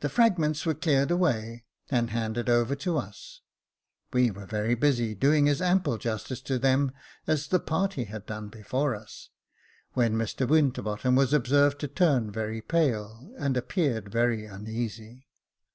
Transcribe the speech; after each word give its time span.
The 0.00 0.10
fragments 0.10 0.66
were 0.66 0.74
cleared 0.74 1.10
away, 1.10 1.64
and 1.90 2.10
handed 2.10 2.50
over 2.50 2.74
to 2.74 2.98
us. 2.98 3.40
We 4.12 4.30
were 4.30 4.44
very 4.44 4.74
busy, 4.74 5.14
doing 5.14 5.48
as 5.48 5.62
ample 5.62 5.96
justice 5.96 6.42
to 6.42 6.58
them 6.58 6.92
as 7.26 7.48
the 7.48 7.58
party 7.58 8.04
had 8.04 8.26
done 8.26 8.48
before 8.50 8.94
us, 8.94 9.30
when 9.94 10.16
Mr 10.16 10.46
Winterbottom 10.46 11.16
was 11.16 11.32
observed 11.32 11.80
to 11.80 11.88
turn 11.88 12.30
very 12.30 12.60
pale, 12.60 13.32
and 13.38 13.56
appeared 13.56 14.12
very 14.12 14.44
uneasy. 14.44 15.26